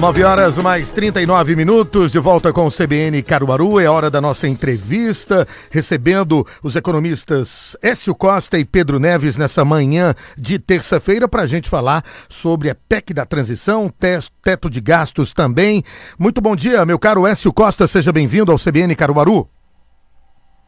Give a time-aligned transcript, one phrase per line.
[0.00, 3.80] 9 horas mais 39 minutos, de volta com o CBN Caruaru.
[3.80, 10.14] É hora da nossa entrevista, recebendo os economistas Écio Costa e Pedro Neves nessa manhã
[10.36, 13.92] de terça-feira para a gente falar sobre a PEC da transição,
[14.40, 15.82] teto de gastos também.
[16.16, 19.48] Muito bom dia, meu caro Écio Costa, seja bem-vindo ao CBN Caruaru.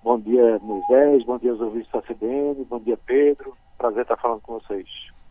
[0.03, 3.55] Bom dia, Moisés, bom dia aos ouvintes da CBN, bom dia, Pedro.
[3.79, 4.89] Prazer estar falando com vocês.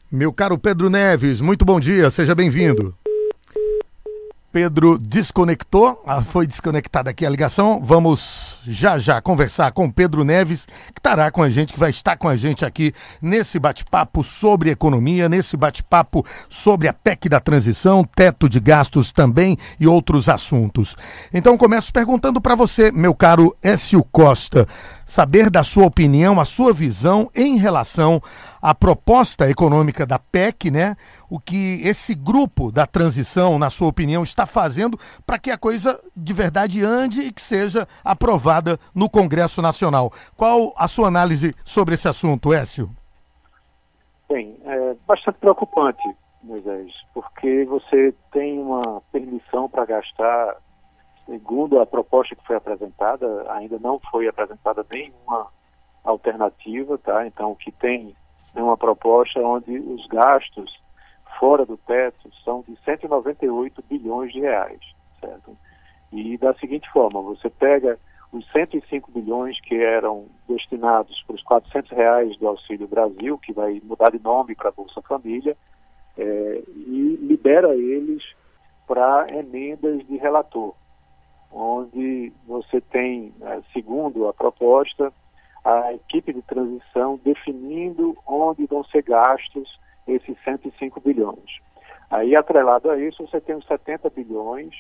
[0.10, 2.96] Meu caro Pedro Neves, muito bom dia, seja bem-vindo.
[4.52, 7.82] Pedro desconectou, ah, foi desconectada aqui a ligação.
[7.84, 12.18] Vamos já já conversar com Pedro Neves, que estará com a gente, que vai estar
[12.18, 18.04] com a gente aqui nesse bate-papo sobre economia, nesse bate-papo sobre a PEC da transição,
[18.04, 20.96] teto de gastos também e outros assuntos.
[21.32, 24.68] Então começo perguntando para você, meu caro Écio Costa,
[25.06, 28.22] saber da sua opinião, a sua visão em relação
[28.62, 30.96] à proposta econômica da PEC, né?
[31.30, 36.00] O que esse grupo da transição, na sua opinião, está fazendo para que a coisa
[36.16, 40.12] de verdade ande e que seja aprovada no Congresso Nacional.
[40.36, 42.90] Qual a sua análise sobre esse assunto, Écio?
[44.28, 46.04] Bem, é bastante preocupante,
[46.44, 50.58] Moisés, porque você tem uma permissão para gastar
[51.30, 55.46] Segundo a proposta que foi apresentada, ainda não foi apresentada nenhuma
[56.04, 57.28] alternativa, tá?
[57.28, 58.16] Então, o que tem
[58.56, 60.79] é uma proposta onde os gastos
[61.40, 64.80] fora do teto são de 198 bilhões de reais,
[65.20, 65.58] certo?
[66.12, 67.98] E da seguinte forma, você pega
[68.32, 73.82] os 105 bilhões que eram destinados para os 400 reais do Auxílio Brasil, que vai
[73.84, 75.56] mudar de nome para Bolsa Família,
[76.18, 78.24] é, e libera eles
[78.86, 80.76] para emendas de relator
[81.52, 85.12] onde você tem, né, segundo a proposta,
[85.64, 89.80] a equipe de transição definindo onde vão ser gastos
[90.10, 91.60] esses 105 bilhões.
[92.10, 94.74] Aí, atrelado a isso, você tem os 70 bilhões,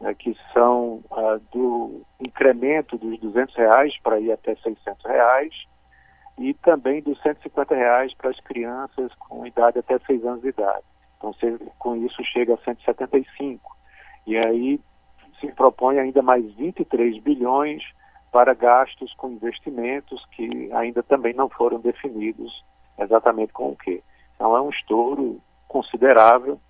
[0.00, 5.52] né, que são ah, do incremento dos 200 reais para ir até 600 reais,
[6.38, 10.84] e também dos 150 reais para as crianças com idade até 6 anos de idade.
[11.16, 13.76] Então, você, com isso, chega a 175.
[14.24, 14.80] E aí,
[15.40, 17.82] se propõe ainda mais 23 bilhões
[18.30, 22.64] para gastos com investimentos que ainda também não foram definidos
[22.98, 24.02] exatamente com o que.
[24.38, 26.60] Então é um estouro considerável.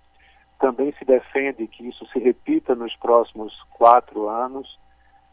[0.59, 4.79] Também se defende que isso se repita nos próximos quatro anos.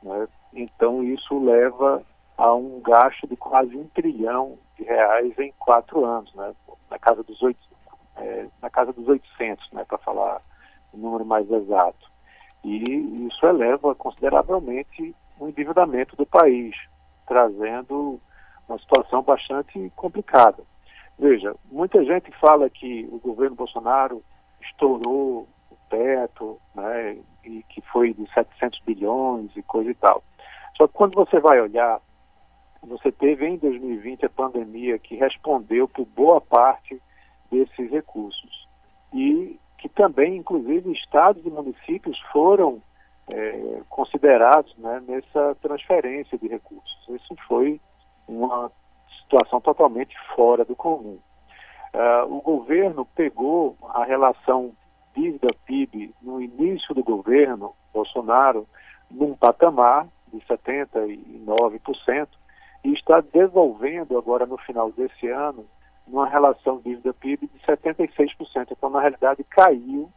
[0.03, 0.29] Né?
[0.53, 2.03] Então isso leva
[2.37, 6.55] a um gasto de quase um trilhão de reais em quatro anos, né?
[6.91, 7.59] na casa dos oito,
[8.17, 9.85] é, na casa dos 800, né?
[9.85, 10.43] para falar
[10.93, 12.07] o número mais exato
[12.67, 16.75] e isso eleva consideravelmente o endividamento do país,
[17.25, 18.21] trazendo
[18.69, 20.65] uma situação bastante complicada.
[21.19, 24.23] Veja, muita gente fala que o governo Bolsonaro
[24.61, 30.23] estourou o teto, né, e que foi de 700 bilhões e coisa e tal.
[30.77, 32.01] Só que quando você vai olhar,
[32.83, 37.01] você teve em 2020 a pandemia que respondeu por boa parte
[37.51, 38.69] desses recursos.
[39.13, 42.83] E que também, inclusive, estados e municípios foram
[43.29, 47.09] é, considerados né, nessa transferência de recursos.
[47.09, 47.81] Isso foi
[48.29, 48.71] uma
[49.27, 51.19] situação totalmente fora do comum.
[51.93, 54.73] Uh, o governo pegou a relação
[55.15, 58.67] dívida-PIB no início do governo Bolsonaro
[59.11, 62.29] num patamar de 79%
[62.85, 65.67] e está devolvendo agora no final desse ano
[66.07, 68.69] numa relação dívida-PIB de 76%.
[68.71, 70.11] Então, na realidade, caiu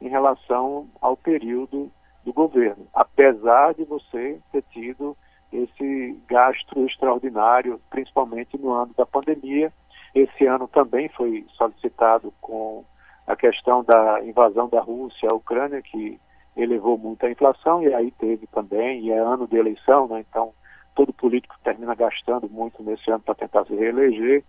[0.00, 1.90] em relação ao período
[2.24, 5.16] do governo, apesar de você ter tido
[5.56, 9.72] esse gasto extraordinário, principalmente no ano da pandemia.
[10.14, 12.84] Esse ano também foi solicitado com
[13.26, 16.20] a questão da invasão da Rússia à Ucrânia, que
[16.56, 20.24] elevou muito a inflação, e aí teve também, e é ano de eleição, né?
[20.28, 20.52] então
[20.94, 24.44] todo político termina gastando muito nesse ano para tentar se reeleger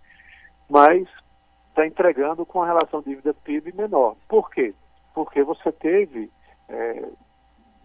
[0.70, 1.08] mas
[1.70, 4.16] está entregando com a relação dívida-PIB menor.
[4.28, 4.74] Por quê?
[5.14, 6.32] Porque você teve
[6.70, 7.06] é,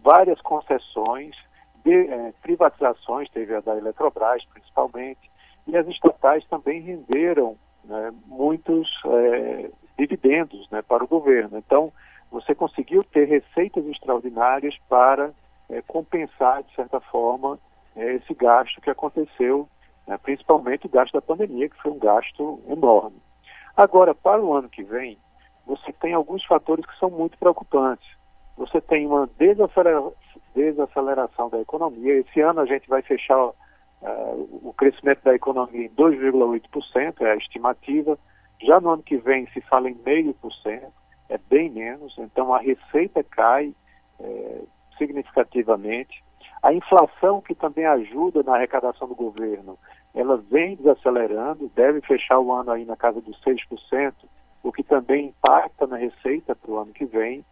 [0.01, 1.35] várias concessões,
[1.83, 5.31] de, é, privatizações, teve a da Eletrobras principalmente,
[5.67, 11.57] e as estatais também renderam né, muitos é, dividendos né, para o governo.
[11.57, 11.91] Então,
[12.31, 15.31] você conseguiu ter receitas extraordinárias para
[15.69, 17.59] é, compensar, de certa forma,
[17.95, 19.67] esse gasto que aconteceu
[20.07, 23.15] né, principalmente o gasto da pandemia, que foi um gasto enorme.
[23.75, 25.17] Agora, para o ano que vem,
[25.65, 28.05] você tem alguns fatores que são muito preocupantes.
[28.57, 29.29] Você tem uma
[30.55, 32.19] desaceleração da economia.
[32.19, 33.53] Esse ano a gente vai fechar uh,
[34.63, 38.17] o crescimento da economia em 2,8%, é a estimativa.
[38.61, 40.83] Já no ano que vem se fala em 0,5%.
[41.29, 43.73] é bem menos, então a receita cai
[44.19, 44.61] é,
[44.97, 46.23] significativamente.
[46.61, 49.77] A inflação, que também ajuda na arrecadação do governo,
[50.13, 54.13] ela vem desacelerando, deve fechar o ano aí na casa dos 6%,
[54.61, 57.43] o que também impacta na receita para o ano que vem.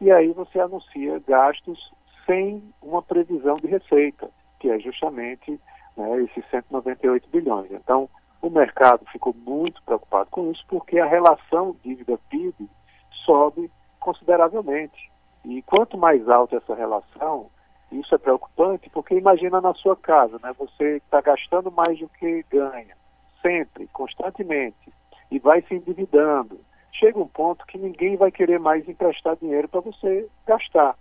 [0.00, 1.92] E aí você anuncia gastos
[2.26, 5.60] sem uma previsão de receita, que é justamente
[5.96, 7.70] né, esses 198 bilhões.
[7.70, 8.08] Então,
[8.40, 12.68] o mercado ficou muito preocupado com isso, porque a relação dívida-PIB
[13.24, 15.10] sobe consideravelmente.
[15.44, 17.50] E quanto mais alta essa relação,
[17.90, 20.52] isso é preocupante, porque imagina na sua casa, né?
[20.58, 22.96] Você está gastando mais do que ganha,
[23.40, 24.92] sempre, constantemente,
[25.30, 26.60] e vai se endividando.
[26.92, 30.96] Chega um ponto que ninguém vai querer mais emprestar dinheiro para você gastar.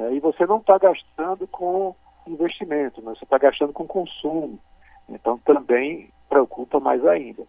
[0.00, 0.14] Né?
[0.14, 1.94] E você não está gastando com
[2.26, 3.14] investimento, né?
[3.14, 4.58] você está gastando com consumo.
[5.08, 7.44] Então também preocupa mais ainda.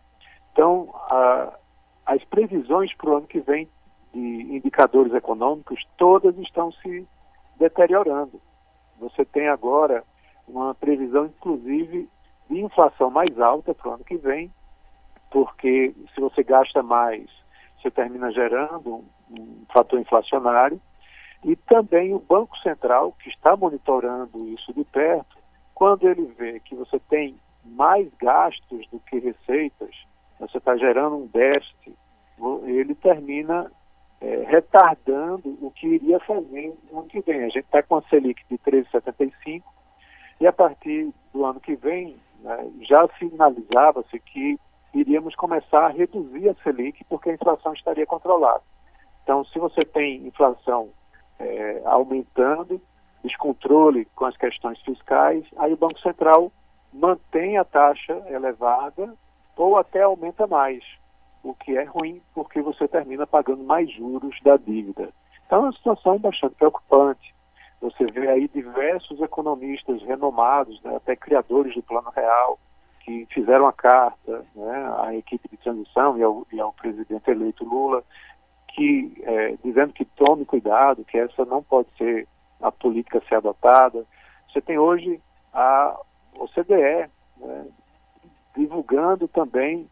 [0.51, 1.53] Então, a,
[2.05, 3.69] as previsões para o ano que vem
[4.13, 7.07] de indicadores econômicos, todas estão se
[7.57, 8.41] deteriorando.
[8.99, 10.03] Você tem agora
[10.45, 12.09] uma previsão, inclusive,
[12.49, 14.51] de inflação mais alta para o ano que vem,
[15.29, 17.29] porque se você gasta mais,
[17.81, 19.05] você termina gerando um,
[19.39, 20.81] um fator inflacionário.
[21.43, 25.37] E também o Banco Central, que está monitorando isso de perto,
[25.73, 27.35] quando ele vê que você tem
[27.65, 29.95] mais gastos do que receitas,
[30.39, 31.95] você está gerando um déficit,
[32.65, 33.71] ele termina
[34.19, 37.41] é, retardando o que iria fazer no ano que vem.
[37.41, 39.63] A gente está com a Selic de 13,75
[40.39, 44.59] e a partir do ano que vem né, já sinalizava-se que
[44.93, 48.63] iríamos começar a reduzir a Selic porque a inflação estaria controlada.
[49.23, 50.89] Então, se você tem inflação
[51.41, 52.81] é, aumentando,
[53.23, 56.51] descontrole com as questões fiscais, aí o Banco Central
[56.93, 59.13] mantém a taxa elevada
[59.55, 60.83] ou até aumenta mais
[61.43, 65.09] o que é ruim porque você termina pagando mais juros da dívida.
[65.45, 67.33] Então é uma situação bastante preocupante.
[67.81, 72.59] Você vê aí diversos economistas renomados, né, até criadores do Plano Real,
[72.99, 77.65] que fizeram a carta né, à equipe de transição e ao, e ao presidente eleito
[77.65, 78.03] Lula,
[78.73, 82.27] que é, dizendo que tome cuidado, que essa não pode ser
[82.61, 84.05] a política a ser adotada.
[84.51, 85.19] Você tem hoje
[85.53, 85.99] a
[86.35, 87.65] OCDE né,
[88.55, 89.89] divulgando também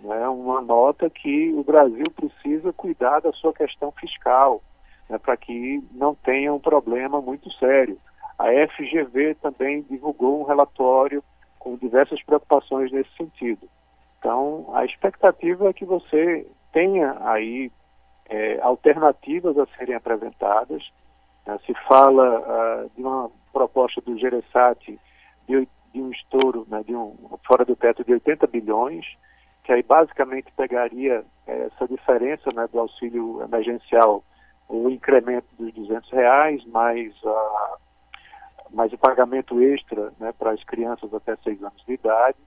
[0.00, 4.62] né, uma nota que o Brasil precisa cuidar da sua questão fiscal,
[5.08, 7.98] né, para que não tenha um problema muito sério.
[8.38, 11.22] A FGV também divulgou um relatório
[11.58, 13.68] com diversas preocupações nesse sentido.
[14.18, 17.70] Então, a expectativa é que você tenha aí
[18.32, 20.90] é, alternativas a serem apresentadas.
[21.46, 24.98] Né, se fala uh, de uma proposta do Geresat
[25.46, 27.14] de, de um estouro, né, de um
[27.46, 29.04] fora do teto de 80 bilhões,
[29.62, 34.24] que aí basicamente pegaria é, essa diferença né, do auxílio emergencial,
[34.66, 37.12] o incremento dos 200 reais, mais,
[38.70, 42.38] mais o pagamento extra né, para as crianças até 6 anos de idade.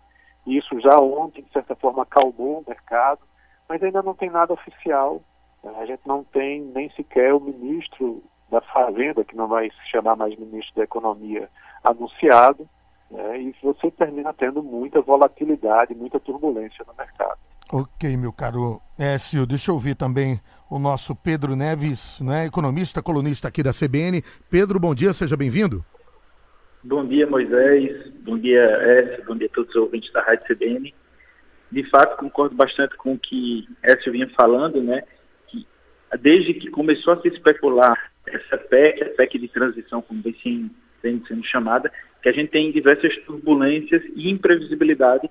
[0.48, 3.22] Isso já ontem, de certa forma, acalmou o mercado,
[3.70, 5.22] mas ainda não tem nada oficial.
[5.78, 10.16] A gente não tem nem sequer o ministro da Fazenda, que não vai se chamar
[10.16, 11.50] mais ministro da Economia,
[11.84, 12.68] anunciado
[13.10, 17.38] né, e você termina tendo muita volatilidade, muita turbulência no mercado.
[17.72, 20.40] Ok, meu caro Écio, deixa eu ouvir também
[20.70, 24.24] o nosso Pedro Neves, né, economista, colunista aqui da CBN.
[24.50, 25.84] Pedro, bom dia, seja bem-vindo.
[26.84, 28.12] Bom dia, Moisés.
[28.22, 29.26] Bom dia, Écio.
[29.26, 30.94] Bom dia a todos os ouvintes da Rádio CBN.
[31.72, 35.04] De fato, concordo bastante com o que Écio vinha falando, né?
[36.20, 40.72] Desde que começou a se especular essa PEC, a PEC de transição, como vem
[41.28, 45.30] sendo chamada, que a gente tem diversas turbulências e imprevisibilidade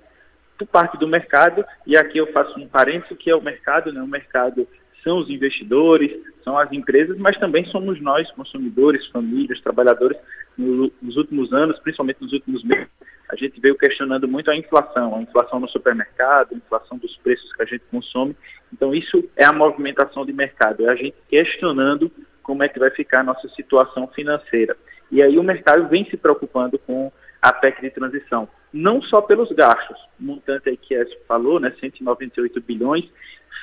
[0.57, 4.01] por parte do mercado, e aqui eu faço um parênteses, que é o mercado, né?
[4.01, 4.69] o mercado
[5.05, 6.11] são os investidores,
[6.43, 10.17] são as empresas, mas também somos nós, consumidores, famílias, trabalhadores,
[10.57, 12.89] nos últimos anos, principalmente nos últimos meses,
[13.29, 17.53] a gente veio questionando muito a inflação, a inflação no supermercado, a inflação dos preços
[17.53, 18.37] que a gente consome.
[18.73, 22.11] Então, isso é a movimentação de mercado, é a gente questionando
[22.43, 24.77] como é que vai ficar a nossa situação financeira.
[25.11, 29.51] E aí o mercado vem se preocupando com a PEC de transição, não só pelos
[29.53, 33.05] gastos, o montante aí que a falou, né, 198 bilhões,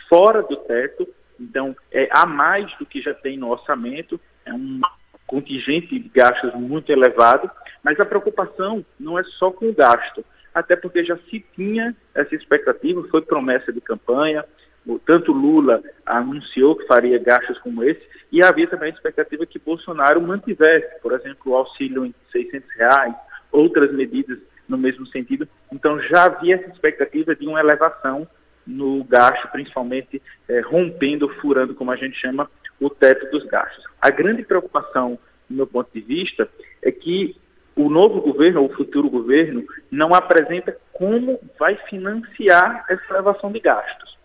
[0.08, 1.08] fora do teto,
[1.42, 4.80] então é a mais do que já tem no orçamento, é um
[5.26, 7.50] contingente de gastos muito elevado,
[7.84, 12.36] mas a preocupação não é só com o gasto, até porque já se tinha essa
[12.36, 14.46] expectativa, foi promessa de campanha,
[15.06, 20.22] tanto Lula anunciou que faria gastos como esse, e havia também a expectativa que Bolsonaro
[20.22, 23.16] mantivesse, por exemplo, o auxílio em 600 reais,
[23.52, 25.48] outras medidas no mesmo sentido.
[25.72, 28.28] Então já havia essa expectativa de uma elevação
[28.66, 32.50] no gasto, principalmente é, rompendo, furando, como a gente chama,
[32.80, 33.86] o teto dos gastos.
[34.02, 35.18] A grande preocupação,
[35.50, 36.48] do meu ponto de vista,
[36.82, 37.36] é que
[37.76, 43.60] o novo governo, ou o futuro governo, não apresenta como vai financiar essa elevação de
[43.60, 44.18] gastos.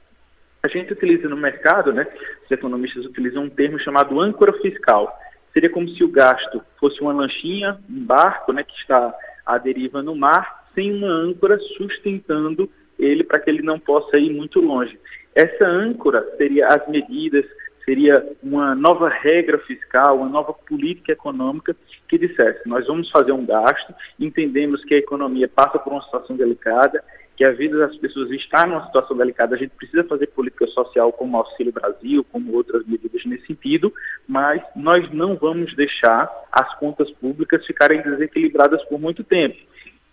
[0.62, 2.07] A gente utiliza no mercado, né,
[2.45, 5.16] os economistas utilizam um termo chamado âncora fiscal.
[5.52, 9.14] Seria como se o gasto fosse uma lanchinha, um barco né, que está
[9.45, 14.33] à deriva no mar, sem uma âncora sustentando ele para que ele não possa ir
[14.33, 14.99] muito longe.
[15.35, 17.45] Essa âncora seria as medidas,
[17.85, 21.76] seria uma nova regra fiscal, uma nova política econômica
[22.09, 26.37] que dissesse: nós vamos fazer um gasto, entendemos que a economia passa por uma situação
[26.37, 27.03] delicada,
[27.37, 31.12] que a vida das pessoas está numa situação delicada, a gente precisa fazer política social
[31.12, 33.93] como Auxílio Brasil, como outras medidas nesse sentido,
[34.26, 39.57] mas nós não vamos deixar as contas públicas ficarem desequilibradas por muito tempo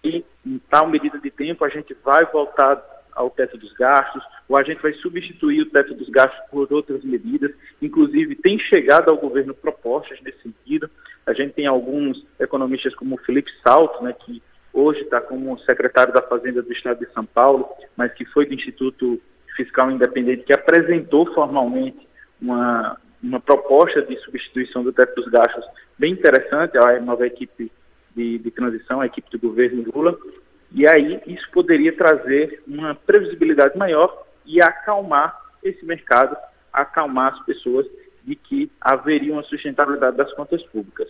[0.03, 2.81] e em tal medida de tempo a gente vai voltar
[3.15, 7.03] ao teto dos gastos, ou a gente vai substituir o teto dos gastos por outras
[7.03, 10.89] medidas, inclusive tem chegado ao governo propostas nesse sentido.
[11.25, 14.41] A gente tem alguns economistas como o Felipe Salto, né, que
[14.73, 18.53] hoje está como secretário da Fazenda do Estado de São Paulo, mas que foi do
[18.53, 19.21] Instituto
[19.55, 22.07] Fiscal Independente, que apresentou formalmente
[22.41, 25.63] uma, uma proposta de substituição do teto dos gastos
[25.97, 27.71] bem interessante, a nova equipe
[28.15, 30.17] de, de transição, a equipe do governo Lula,
[30.71, 36.35] e aí isso poderia trazer uma previsibilidade maior e acalmar esse mercado,
[36.71, 37.85] acalmar as pessoas
[38.23, 41.07] de que haveria uma sustentabilidade das contas públicas.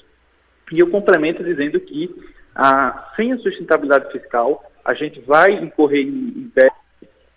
[0.71, 2.13] E eu complemento dizendo que
[2.55, 6.51] ah, sem a sustentabilidade fiscal, a gente vai incorrer em, em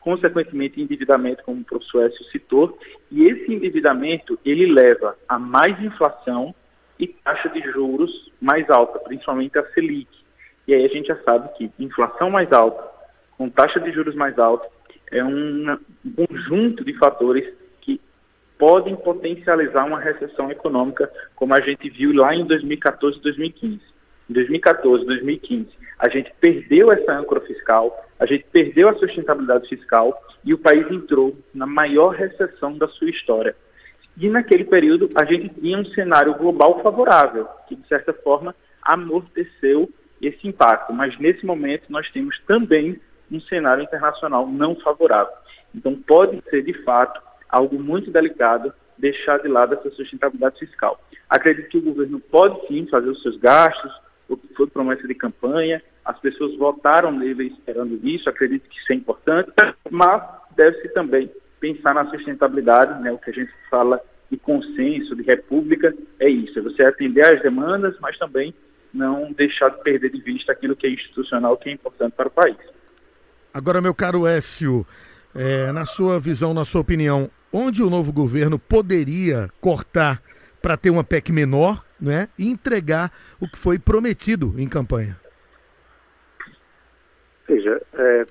[0.00, 2.78] consequentemente endividamento, como o professor Écio citou,
[3.11, 6.54] e esse endividamento ele leva a mais inflação
[6.98, 10.08] e taxa de juros mais alta, principalmente a Selic.
[10.66, 12.82] E aí a gente já sabe que inflação mais alta,
[13.36, 14.68] com taxa de juros mais alta,
[15.10, 15.78] é um
[16.16, 18.00] conjunto de fatores que
[18.58, 23.80] podem potencializar uma recessão econômica, como a gente viu lá em 2014 e 2015.
[24.28, 29.68] Em 2014 e 2015, a gente perdeu essa âncora fiscal, a gente perdeu a sustentabilidade
[29.68, 33.54] fiscal e o país entrou na maior recessão da sua história.
[34.16, 39.90] E naquele período a gente tinha um cenário global favorável, que de certa forma amorteceu
[40.20, 40.92] esse impacto.
[40.92, 45.35] Mas nesse momento nós temos também um cenário internacional não favorável.
[45.75, 50.99] Então pode ser de fato algo muito delicado deixar de lado essa sustentabilidade fiscal.
[51.28, 53.92] Acredito que o governo pode sim fazer os seus gastos,
[54.28, 58.92] o que foi promessa de campanha, as pessoas votaram nele esperando isso, acredito que isso
[58.92, 59.50] é importante,
[59.90, 60.23] mas
[60.56, 61.30] deve-se também
[61.66, 66.58] pensar na sustentabilidade, né, o que a gente fala de consenso, de república, é isso,
[66.58, 68.54] é você atender às demandas, mas também
[68.92, 72.30] não deixar de perder de vista aquilo que é institucional, que é importante para o
[72.30, 72.56] país.
[73.52, 74.87] Agora, meu caro Écio,
[75.35, 80.23] é, na sua visão, na sua opinião, onde o novo governo poderia cortar
[80.61, 85.18] para ter uma PEC menor né, e entregar o que foi prometido em campanha?
[87.49, 88.26] Veja, é,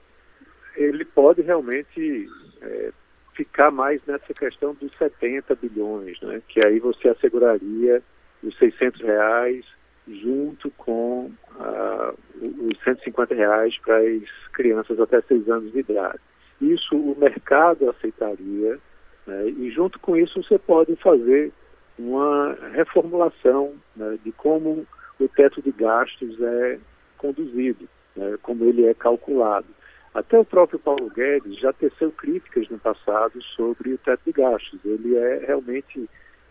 [0.75, 2.27] ele pode realmente
[2.62, 2.92] é,
[3.36, 6.42] ficar mais nessa questão dos 70 bilhões, né?
[6.48, 8.01] que aí você asseguraria
[8.42, 9.65] os 600 reais
[10.08, 16.20] junto com uh, os 150 reais para as crianças até 6 anos de idade.
[16.62, 18.80] Isso o mercado aceitaria
[19.27, 19.48] né?
[19.48, 21.51] e junto com isso você pode fazer
[22.00, 24.18] uma reformulação né?
[24.24, 24.88] de como
[25.20, 26.80] o teto de gastos é
[27.18, 28.38] conduzido, né?
[28.42, 29.68] como ele é calculado.
[30.15, 34.79] Até o próprio Paulo Guedes já teceu críticas no passado sobre o teto de gastos.
[34.86, 36.00] Ele é realmente,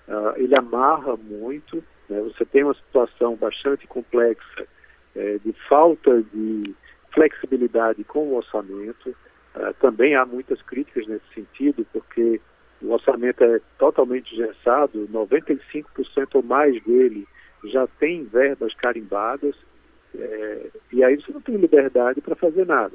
[0.07, 2.21] uh, ele amarra muito, né?
[2.21, 4.69] você tem uma situação bastante complexa
[5.17, 6.75] é, de falta de
[7.15, 9.17] flexibilidade com o orçamento.
[9.57, 12.43] Uh, também há muitas críticas nesse sentido, porque
[12.83, 15.87] o orçamento é totalmente gessado, 95%
[16.35, 17.27] ou mais dele
[17.65, 19.57] já tem verbas carimbadas,
[20.15, 22.93] é, e aí você não tem liberdade para fazer nada.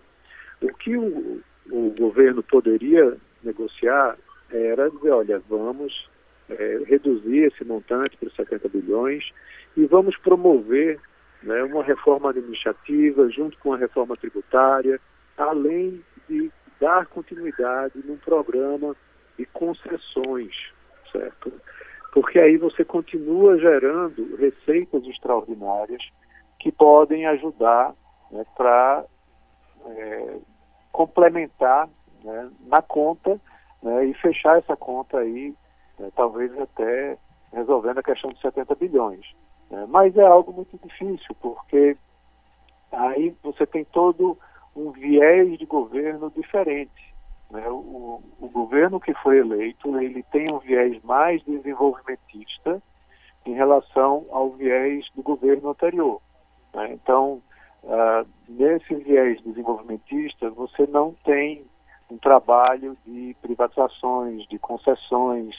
[0.61, 4.17] O que o, o governo poderia negociar
[4.51, 6.09] era dizer, olha, vamos
[6.49, 9.31] é, reduzir esse montante para 70 bilhões
[9.77, 10.99] e vamos promover
[11.43, 14.99] né, uma reforma administrativa junto com a reforma tributária,
[15.37, 18.95] além de dar continuidade num programa
[19.37, 20.53] de concessões,
[21.11, 21.51] certo?
[22.13, 26.01] Porque aí você continua gerando receitas extraordinárias
[26.59, 27.93] que podem ajudar
[28.31, 29.05] né, para
[29.89, 30.37] é,
[30.91, 31.89] complementar
[32.23, 33.39] né, na conta
[33.81, 35.53] né, e fechar essa conta aí,
[35.97, 37.17] né, talvez até
[37.53, 39.25] resolvendo a questão dos 70 bilhões.
[39.69, 39.85] Né.
[39.87, 41.97] Mas é algo muito difícil, porque
[42.91, 44.37] aí você tem todo
[44.75, 47.13] um viés de governo diferente.
[47.49, 52.81] né, o, o, governo que foi eleito, ele tem um viés mais desenvolvimentista
[53.45, 56.21] em relação ao viés do governo anterior.
[56.73, 56.93] Né?
[56.93, 57.41] Então,
[57.83, 61.65] uh, nesse viés desenvolvimentista, você não tem
[62.09, 65.55] um trabalho de privatizações, de concessões.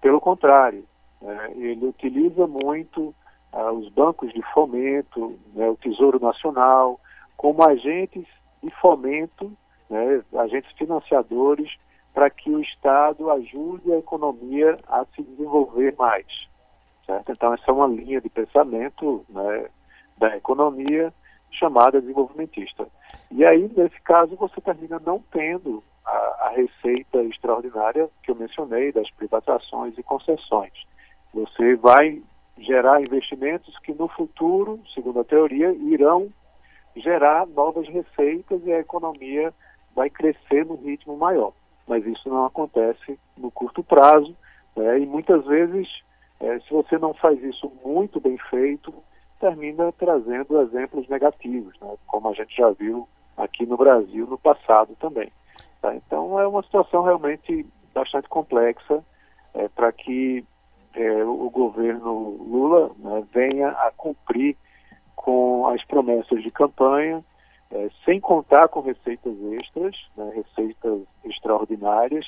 [0.00, 0.84] Pelo contrário,
[1.20, 3.14] né, ele utiliza muito
[3.52, 7.00] uh, os bancos de fomento, né, o Tesouro Nacional,
[7.36, 8.26] como agentes
[8.62, 9.52] de fomento,
[9.88, 11.76] né, agentes financiadores,
[12.12, 16.26] para que o Estado ajude a economia a se desenvolver mais.
[17.04, 17.32] Certo?
[17.32, 19.26] Então, essa é uma linha de pensamento
[20.16, 21.12] da economia
[21.54, 22.86] chamada desenvolvimentista.
[23.30, 28.92] E aí, nesse caso, você termina não tendo a, a receita extraordinária que eu mencionei
[28.92, 30.72] das privatizações e concessões.
[31.32, 32.22] Você vai
[32.58, 36.32] gerar investimentos que no futuro, segundo a teoria, irão
[36.96, 39.52] gerar novas receitas e a economia
[39.94, 41.52] vai crescer num ritmo maior.
[41.86, 44.34] Mas isso não acontece no curto prazo
[44.76, 45.00] né?
[45.00, 45.88] e muitas vezes,
[46.40, 48.94] é, se você não faz isso muito bem feito,
[49.40, 51.94] termina trazendo exemplos negativos, né?
[52.06, 55.30] como a gente já viu aqui no Brasil no passado também.
[55.80, 55.94] Tá?
[55.94, 59.04] Então é uma situação realmente bastante complexa
[59.54, 60.44] é, para que
[60.94, 64.56] é, o governo Lula né, venha a cumprir
[65.14, 67.24] com as promessas de campanha,
[67.70, 72.26] é, sem contar com receitas extras, né, receitas extraordinárias,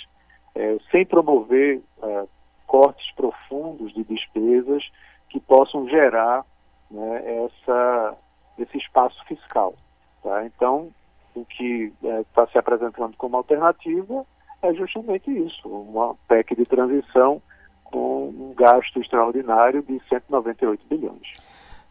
[0.55, 2.25] é, sem promover é,
[2.67, 4.83] cortes profundos de despesas
[5.29, 6.45] que possam gerar
[6.91, 8.15] né, essa,
[8.59, 9.75] esse espaço fiscal.
[10.23, 10.45] Tá?
[10.45, 10.91] Então,
[11.35, 14.25] o que está é, se apresentando como alternativa
[14.63, 17.41] é justamente isso, uma PEC de transição
[17.85, 21.33] com um gasto extraordinário de 198 bilhões.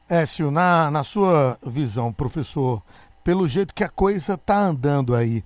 [0.09, 2.81] Écio, na, na sua visão, professor,
[3.23, 5.43] pelo jeito que a coisa está andando aí,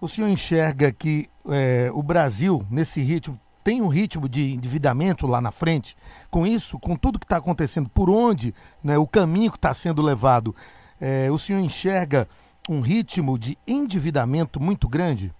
[0.00, 5.40] o senhor enxerga que é, o Brasil, nesse ritmo, tem um ritmo de endividamento lá
[5.40, 5.96] na frente?
[6.30, 10.02] Com isso, com tudo que está acontecendo, por onde né, o caminho que está sendo
[10.02, 10.54] levado,
[11.00, 12.28] é, o senhor enxerga
[12.68, 15.32] um ritmo de endividamento muito grande?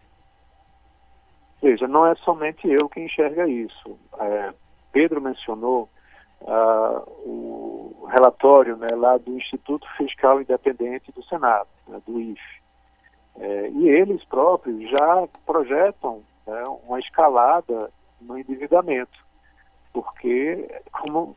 [1.62, 3.96] Veja, não é somente eu que enxerga isso.
[4.18, 4.52] É,
[4.92, 5.88] Pedro mencionou
[6.40, 12.62] uh, o relatório né, lá do Instituto Fiscal Independente do Senado, né, do IFE.
[13.36, 17.90] É, e eles próprios já projetam né, uma escalada
[18.22, 19.18] no endividamento,
[19.92, 21.36] porque, como,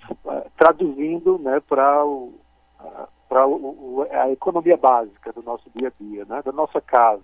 [0.57, 2.03] traduzindo né, para
[4.11, 7.23] a economia básica do nosso dia a dia, né, da nossa casa,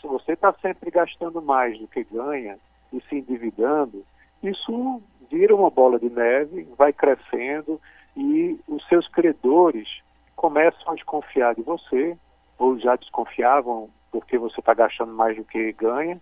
[0.00, 2.58] se você está sempre gastando mais do que ganha
[2.92, 4.04] e se endividando,
[4.42, 7.80] isso vira uma bola de neve, vai crescendo
[8.16, 10.02] e os seus credores
[10.34, 12.16] começam a desconfiar de você,
[12.58, 16.20] ou já desconfiavam porque você está gastando mais do que ganha,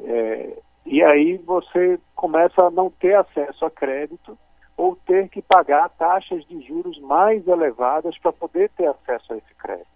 [0.00, 4.36] é, e aí você começa a não ter acesso a crédito
[4.76, 9.54] ou ter que pagar taxas de juros mais elevadas para poder ter acesso a esse
[9.54, 9.86] crédito.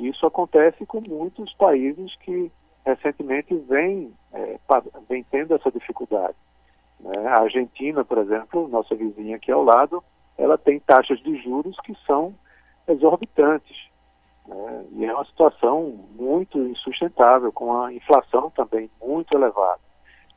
[0.00, 2.50] Isso acontece com muitos países que
[2.84, 4.58] recentemente vêm, é,
[5.08, 6.36] vem tendo essa dificuldade.
[7.00, 7.26] Né?
[7.28, 10.02] A Argentina, por exemplo, nossa vizinha aqui ao lado,
[10.36, 12.34] ela tem taxas de juros que são
[12.86, 13.88] exorbitantes.
[14.46, 14.84] Né?
[14.92, 19.85] E é uma situação muito insustentável, com a inflação também muito elevada.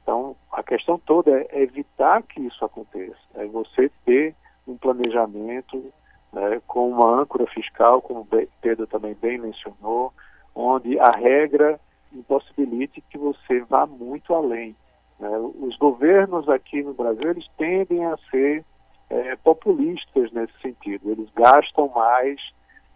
[0.10, 3.16] Então, a questão toda é evitar que isso aconteça.
[3.36, 4.34] É você ter
[4.68, 5.94] um planejamento
[6.34, 10.12] né, com uma âncora fiscal, como o Pedro também bem mencionou,
[10.56, 11.80] onde a regra
[12.12, 14.76] impossibilite que você vá muito além.
[15.20, 15.30] Né?
[15.62, 18.66] Os governos aqui no Brasil, eles tendem a ser
[19.12, 21.12] é, populistas nesse sentido.
[21.12, 22.42] Eles gastam mais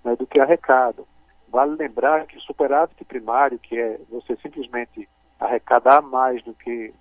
[0.03, 1.05] né, do que arrecadam.
[1.47, 5.07] Vale lembrar que o superávit primário, que é você simplesmente
[5.39, 6.91] arrecadar mais do que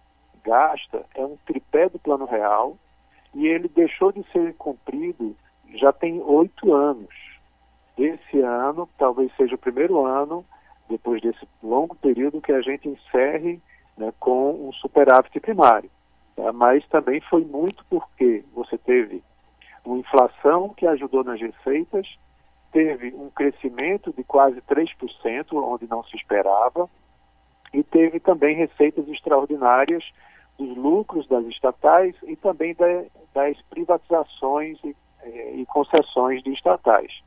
[0.45, 2.77] gasta, é um tripé do plano real
[3.35, 5.37] e ele deixou de ser cumprido
[5.75, 7.15] já tem oito anos.
[7.97, 10.45] Esse ano talvez seja o primeiro ano,
[10.89, 13.61] depois desse longo período, que a gente encerre
[13.97, 15.91] né, com um superávit primário.
[16.37, 16.53] Tá?
[16.53, 19.23] Mas também foi muito porque você teve
[19.85, 22.07] uma inflação que ajudou nas receitas,
[22.71, 26.89] teve um crescimento de quase 3%, onde não se esperava,
[27.73, 30.05] e teve também receitas extraordinárias
[30.59, 37.23] dos lucros das estatais e também da, das privatizações e, eh, e, concessões de estatais.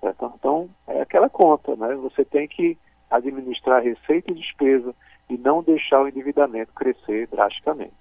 [0.00, 0.32] Certo?
[0.36, 1.94] Então, é aquela conta, né?
[1.96, 2.76] Você tem que
[3.10, 4.94] administrar receita e despesa,
[5.28, 7.94] e não deixar o endividamento crescer drasticamente.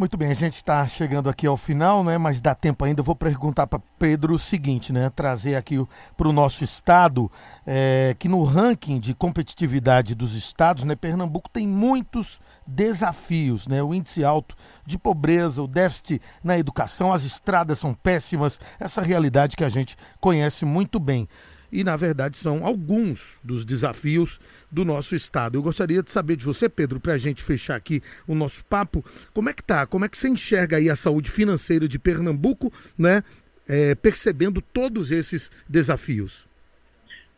[0.00, 2.16] Muito bem, a gente está chegando aqui ao final, né?
[2.16, 3.02] Mas dá tempo ainda.
[3.02, 5.10] Eu vou perguntar para Pedro o seguinte, né?
[5.10, 5.86] Trazer aqui
[6.16, 7.30] para o nosso estado
[7.66, 10.96] é, que no ranking de competitividade dos estados, né?
[10.96, 13.82] Pernambuco tem muitos desafios, né?
[13.82, 18.58] O índice alto de pobreza, o déficit na educação, as estradas são péssimas.
[18.78, 21.28] Essa realidade que a gente conhece muito bem
[21.72, 25.56] e, na verdade, são alguns dos desafios do nosso Estado.
[25.56, 29.04] Eu gostaria de saber de você, Pedro, para a gente fechar aqui o nosso papo,
[29.32, 29.86] como é que tá?
[29.86, 33.22] Como é que você enxerga aí a saúde financeira de Pernambuco, né?
[33.68, 36.44] É, percebendo todos esses desafios?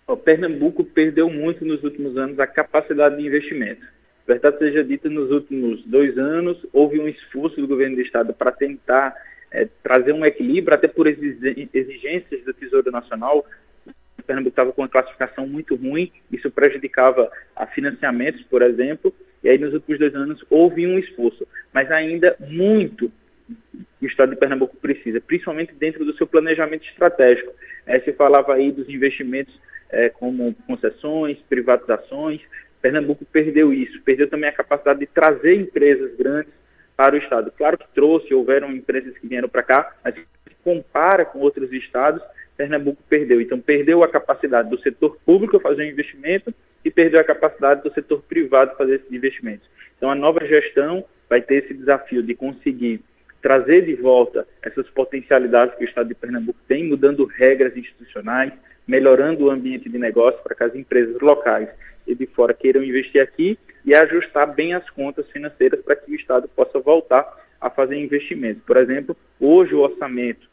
[0.07, 3.87] O Pernambuco perdeu muito nos últimos anos a capacidade de investimento.
[4.27, 8.53] Verdade seja dita, nos últimos dois anos houve um esforço do governo do Estado para
[8.53, 9.15] tentar
[9.51, 13.45] é, trazer um equilíbrio, até por exigências do Tesouro Nacional,
[14.23, 19.59] Pernambuco estava com uma classificação muito ruim, isso prejudicava a financiamentos, por exemplo, e aí
[19.59, 23.11] nos últimos dois anos houve um esforço, mas ainda muito
[24.01, 27.53] o Estado de Pernambuco precisa, principalmente dentro do seu planejamento estratégico.
[27.87, 29.55] É, você falava aí dos investimentos
[29.91, 32.41] é, como concessões, privatizações,
[32.81, 36.53] Pernambuco perdeu isso, perdeu também a capacidade de trazer empresas grandes
[36.97, 37.53] para o Estado.
[37.57, 40.23] Claro que trouxe, houveram empresas que vieram para cá, mas se
[40.65, 42.21] compara com outros estados,
[42.57, 43.41] Pernambuco perdeu.
[43.41, 47.93] Então, perdeu a capacidade do setor público fazer um investimento e perdeu a capacidade do
[47.93, 49.69] setor privado fazer esses investimentos.
[49.97, 53.01] Então, a nova gestão vai ter esse desafio de conseguir
[53.41, 58.53] trazer de volta essas potencialidades que o Estado de Pernambuco tem, mudando regras institucionais,
[58.87, 61.69] melhorando o ambiente de negócio para que as empresas locais
[62.07, 66.15] e de fora queiram investir aqui e ajustar bem as contas financeiras para que o
[66.15, 67.27] Estado possa voltar
[67.61, 68.63] a fazer investimentos.
[68.65, 70.49] Por exemplo, hoje o orçamento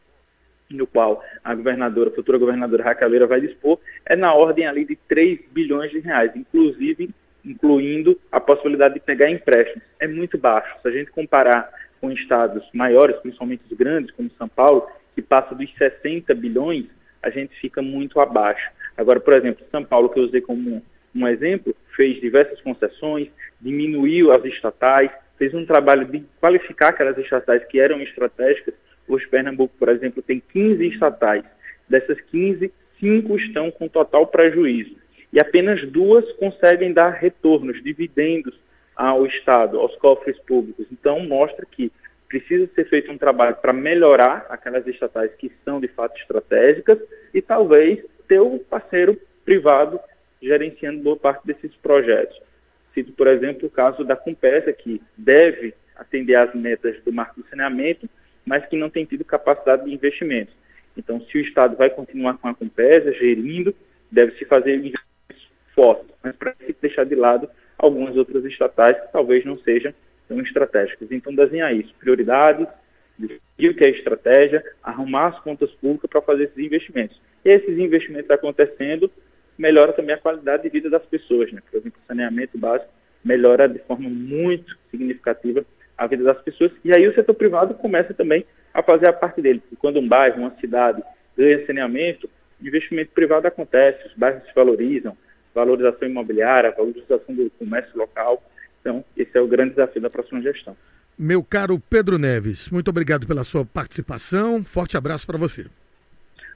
[0.70, 4.96] no qual a governadora, a futura governadora Raqueleira vai dispor, é na ordem ali de
[4.96, 7.10] 3 bilhões de reais, inclusive
[7.44, 9.84] incluindo a possibilidade de pegar empréstimos.
[10.00, 10.76] É muito baixo.
[10.82, 15.56] Se a gente comparar com estados maiores, principalmente os grandes, como São Paulo, que passa
[15.56, 16.86] dos 60 bilhões,
[17.22, 18.70] a gente fica muito abaixo.
[18.96, 20.84] Agora, por exemplo, São Paulo, que eu usei como
[21.16, 23.30] um exemplo, fez diversas concessões,
[23.60, 28.74] diminuiu as estatais, fez um trabalho de qualificar aquelas estatais que eram estratégicas
[29.10, 31.44] Hoje, Pernambuco, por exemplo, tem 15 estatais.
[31.90, 34.96] Dessas 15, 5 estão com total prejuízo.
[35.34, 38.54] E apenas duas conseguem dar retornos, dividendos
[38.96, 40.86] ao Estado, aos cofres públicos.
[40.92, 41.92] Então, mostra que
[42.28, 47.00] precisa ser feito um trabalho para melhorar aquelas estatais que são de fato estratégicas
[47.34, 50.00] e talvez ter um parceiro privado
[50.40, 52.40] gerenciando boa parte desses projetos.
[52.94, 57.50] Cito, por exemplo, o caso da Compesa, que deve atender às metas do marco do
[57.50, 58.08] saneamento,
[58.50, 60.52] mas que não tem tido capacidade de investimento.
[60.98, 63.76] Então, se o Estado vai continuar com a Compesa, gerindo,
[64.12, 69.46] deve-se fazer investimentos fortes, mas para se deixar de lado algumas outras estatais que talvez
[69.46, 69.94] não sejam
[70.28, 71.12] tão estratégicas.
[71.12, 72.66] Então, desenhar isso, prioridades,
[73.20, 77.22] decidir o que é estratégia, arrumar as contas públicas para fazer esses investimentos.
[77.46, 79.12] E esses investimentos acontecendo,
[79.56, 81.52] melhora também a qualidade de vida das pessoas.
[81.52, 81.62] Né?
[81.70, 82.92] Por exemplo, o saneamento básico
[83.24, 85.64] melhora de forma muito significativa
[86.00, 86.72] a vida das pessoas.
[86.84, 89.60] E aí o setor privado começa também a fazer a parte dele.
[89.60, 91.04] Porque quando um bairro, uma cidade
[91.38, 92.30] ganha saneamento,
[92.62, 95.16] investimento privado acontece, os bairros se valorizam,
[95.54, 98.42] valorização imobiliária, valorização do comércio local.
[98.80, 100.76] Então, esse é o grande desafio da próxima gestão.
[101.18, 104.64] Meu caro Pedro Neves, muito obrigado pela sua participação.
[104.64, 105.66] Forte abraço para você.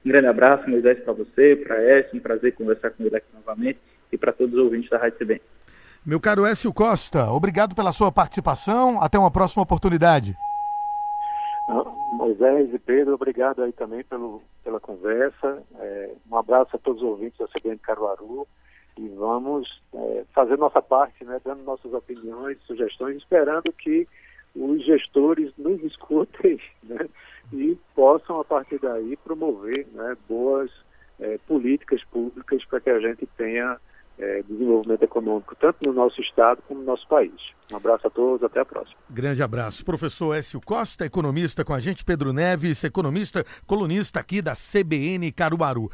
[0.05, 3.79] Um grande abraço, Moisés, para você, para Écio, um prazer conversar com ele aqui novamente
[4.09, 5.41] e para todos os ouvintes da Rádio CBN.
[6.05, 9.01] Meu caro Écio Costa, obrigado pela sua participação.
[9.01, 10.37] Até uma próxima oportunidade.
[12.11, 15.63] Moisés e Pedro, obrigado aí também pelo, pela conversa.
[15.79, 18.45] É, um abraço a todos os ouvintes da CBN Caruaru
[18.97, 24.05] e vamos é, fazer nossa parte, né, dando nossas opiniões, sugestões, esperando que
[24.55, 27.07] os gestores nos escutem né,
[27.51, 30.69] e possam, a partir daí, promover né, boas
[31.19, 33.77] é, políticas públicas para que a gente tenha
[34.17, 37.33] é, desenvolvimento econômico, tanto no nosso estado como no nosso país.
[37.71, 38.95] Um abraço a todos, até a próxima.
[39.09, 39.83] Grande abraço.
[39.83, 45.89] Professor Écio Costa, economista com a gente, Pedro Neves, economista, colunista aqui da CBN Caruaru.